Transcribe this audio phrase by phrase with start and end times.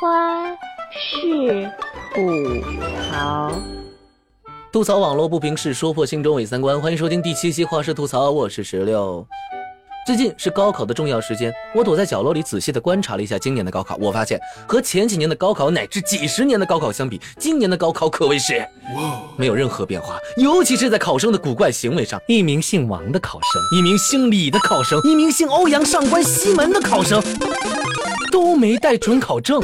[0.00, 0.46] 花
[0.90, 1.70] 式
[2.14, 2.62] 吐
[3.12, 3.52] 槽，
[4.72, 6.80] 吐槽网络不平事，说破心中伪三观。
[6.80, 9.26] 欢迎收听第七期《花式吐槽》，我是石榴。
[10.06, 13.94] 最近是高考的重要时间，我躲在角落里仔细的观察了一下今年的高考。
[14.00, 18.66] 我发现和前几年的高考乃至几十年的高考相比，今年的高考可谓是
[19.36, 20.16] 没有任何变化。
[20.38, 27.22] 尤其是在考生的古怪行为上，一名姓王的考生，一名姓李的考生，一名姓欧阳上官西门的考生，
[28.32, 29.62] 都没带准考证。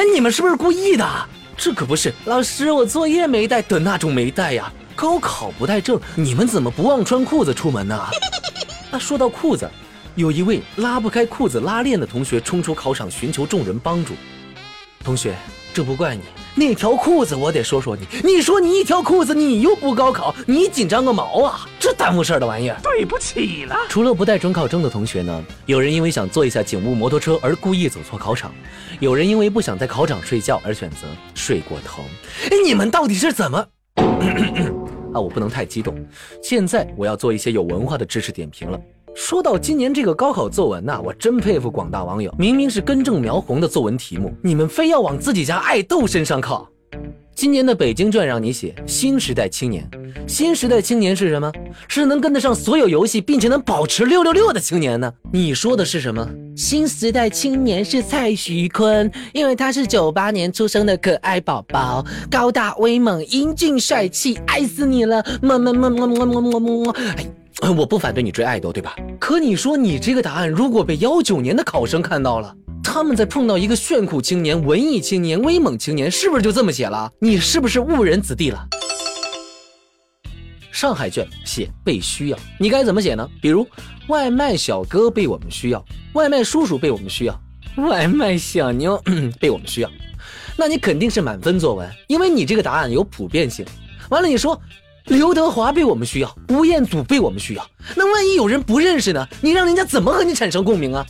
[0.00, 1.06] 哎，你们是不是故意的？
[1.58, 4.72] 这可不是，老师，我作业没带的那种没带呀。
[4.96, 7.94] 高考不带证，你们怎么不忘穿裤子出门呢？
[8.92, 9.70] 啊，说到裤子，
[10.14, 14.14] 有一位拉不开裤子拉链的同学冲出考场寻求众人帮助。
[15.04, 15.36] 同学，
[15.74, 16.22] 这不怪你，
[16.54, 18.06] 那条裤子我得说说你。
[18.22, 21.66] 你说你一条裤子，你又不高考，你紧张个毛啊！
[21.78, 22.76] 这耽误事儿的玩意儿。
[22.82, 23.76] 对不起了。
[23.88, 28.52] 除了不带准考证的同学呢，有人因为想坐一下警务摩托车而故意走错考场，
[28.98, 32.02] 有人因为不想在考场睡觉而选择睡过头。
[32.50, 33.66] 哎，你们到底是怎么？
[35.14, 35.94] 啊，我不能太激动。
[36.42, 38.80] 现在我要做一些有文化的知识点评了。
[39.14, 42.34] 说到今年这个高考作文呐，我真佩服广大网友。
[42.38, 46.68] 明明是根正苗红的作文题目，你们非要往自己家爱豆身上靠。
[47.34, 49.88] 今年的北京卷让你写新时代青年。
[50.26, 51.50] 新时代青年是什么？
[51.88, 55.12] 是能跟得上所有游戏，并且能保持六六六的青年呢？
[55.32, 56.28] 你说的是什么？
[56.56, 65.24] 新时代青年是蔡徐坤，因为他是九八年出生的可爱宝宝，高大威猛、英俊帅气，爱死你了！
[65.40, 66.92] 么么么么么么么么。
[67.16, 67.26] 哎，
[67.68, 68.96] 我不反对你追爱豆，对吧？
[69.18, 72.54] 可你说你这个答案如果被幺九年的考生看到了？
[72.82, 77.10] 他们在碰到一个炫酷青年、文艺青年、威猛青年，是不是就这么写了？
[77.20, 78.66] 你是不是误人子弟了？
[80.72, 83.28] 上海卷写被需要，你该怎么写呢？
[83.40, 83.66] 比如
[84.08, 87.40] 外卖小哥被我们需要，外卖叔叔被我们需要，
[87.76, 89.00] 外卖小妞
[89.38, 89.90] 被我们需要，
[90.56, 93.64] 那你肯定是满分作文，因为你这个答案有普遍性。
[94.08, 94.60] 完了，你说
[95.06, 99.26] 刘德华被我们需要，吴彦祖被我们需要，那万一有人不认识呢？
[99.40, 101.06] 你让人家怎么和你产生共鸣啊？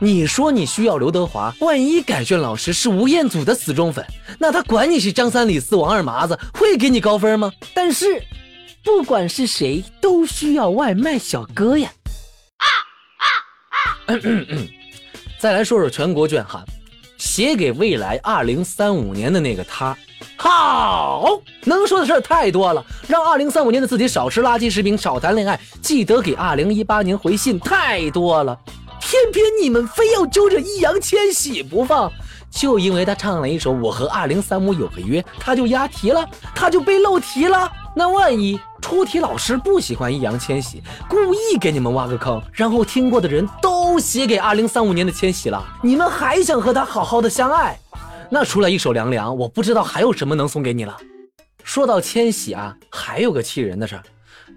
[0.00, 4.04] 你说你需要刘德华，万一改卷老师是吴彦祖的死忠粉，
[4.38, 7.52] 那他管你是张三李四王二麻子，会给你高分吗？
[7.72, 8.20] 但是，
[8.82, 11.92] 不管是谁，都需要外卖小哥呀。
[12.56, 12.66] 啊
[13.18, 14.20] 啊啊！
[15.38, 16.64] 再来说说全国卷哈，
[17.16, 19.96] 写给未来二零三五年的那个他，
[20.42, 28.58] 好，能说的事儿太多了，让二零三五年的自己少吃垃圾食品，少谈恋爱，记得给二零一八年回信，太多了。
[29.00, 32.10] 偏偏你们非要揪着易烊千玺不放，
[32.50, 37.70] 就因为他唱了一首《我和二零三五有个约》，他就押题了，他就被漏题了。
[37.94, 47.78] 那万一出题老师不喜欢易烊千玺，故意给你们挖个坑，然后听过的人都写给二零三五年的千玺了，你们还想和他好好的相爱？
[48.34, 50.96] 那除了一首凉凉，我不知道还有什么能送给你了。
[51.62, 54.02] 说到千玺啊，还有个气人的事儿。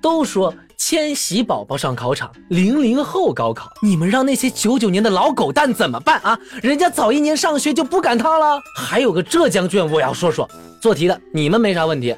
[0.02, 6.40] 都说千玺宝宝上考场，零零后高考，你们让那些九九年的老狗蛋怎么办啊？
[6.62, 8.62] 人家早一年上学就不赶趟了。
[8.78, 10.50] 还有个浙江卷，我要说说
[10.82, 12.16] 做题的，你们没啥问题。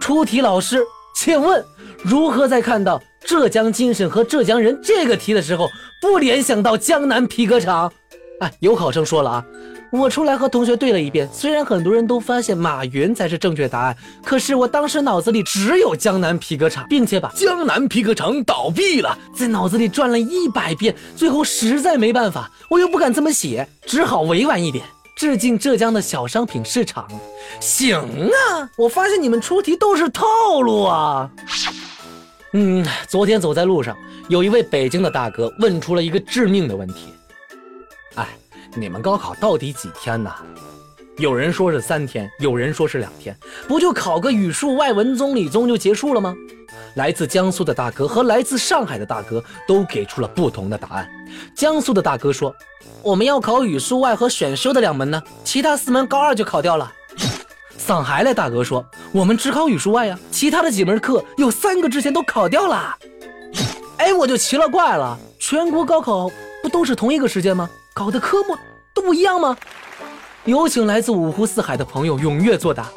[0.00, 0.82] 出题老师，
[1.14, 1.62] 请问
[2.02, 5.68] 如何在看到浙江精神和浙江人这个题的时候，
[6.00, 7.92] 不联想到江南皮革厂？
[8.40, 9.44] 哎，有考生说了啊。
[9.90, 24.84] 我出来和同学对了一遍，虽然很多人都发现马云才是正确答案，可是我当时脑子里只有江南皮革厂，并且把江南皮革厂倒闭了在脑子里转了一百遍，最后实在没办法，我又不敢这么写，只好委婉一点，
[25.16, 27.08] 致敬浙江的小商品市场。
[27.60, 30.26] 行啊，我发现你们出题都是套
[30.60, 31.30] 路啊。
[32.52, 33.96] 嗯，昨天走在路上，
[34.28, 37.14] 有一位北京的大哥问出了一个致命的问题，
[38.16, 38.26] 哎。
[38.78, 40.30] 你们高考到底几天呢？
[41.16, 43.34] 有人说是三天，有人说是两天，
[43.66, 46.34] 不就考个语数外文综理综就结束了吗？
[46.96, 51.08] 来自江苏的大哥和来自上海的大哥都给出了不同的答案。
[51.54, 52.54] 江苏的大哥说
[53.02, 56.92] ：“我们要考语数外和选修的两门呢，其他四门高二就考掉了。”
[57.78, 62.94] 上海的大哥说：“我们只考语数外呀，其他的几门课有三个之前都考掉了。”
[63.96, 66.30] 哎，我就奇了怪了，全国高考
[66.62, 67.70] 不都是同一个时间吗？
[67.96, 68.54] 考的科目
[68.92, 69.56] 都不一样吗？
[70.44, 72.90] 有请来自五湖四海的朋友踊跃作答。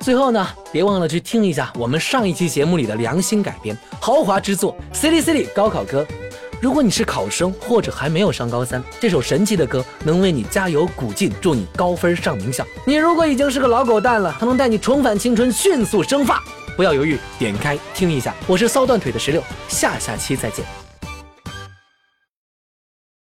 [0.00, 6.02] 最后呢，别忘了去听一下我们上一期节目里的良心改编豪华之作《City City 高考歌》。
[6.62, 12.64] 如果你是考生或者还没有上高三，这首神奇的歌能为你加油鼓劲，祝你高分上名校。
[12.86, 16.42] 你如果已经是个老狗蛋了，它能带你重返青春，迅速生发。
[16.74, 18.34] 不要犹豫，点开听一下。
[18.46, 20.64] 我是骚断腿的石榴，下下期再见。